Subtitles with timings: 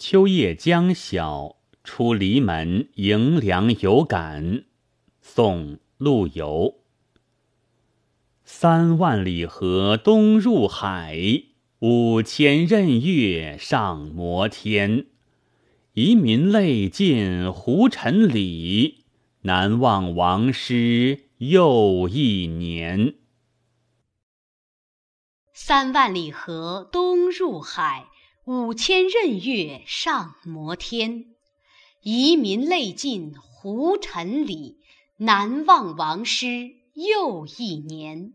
[0.00, 4.64] 秋夜将晓，出篱门迎凉有感。
[5.20, 6.76] 宋·陆游。
[8.42, 11.20] 三万里河东入海，
[11.80, 15.04] 五千仞岳上摩天。
[15.92, 19.04] 遗民泪尽胡尘里，
[19.42, 23.16] 南望王师又一年。
[25.52, 28.06] 三万里河东入海。
[28.46, 31.26] 五千仞岳上摩天，
[32.00, 34.78] 遗民泪尽胡尘里，
[35.18, 38.32] 南望王师又一年。